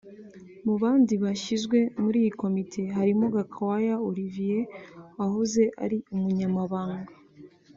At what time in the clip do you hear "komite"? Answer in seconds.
2.41-2.81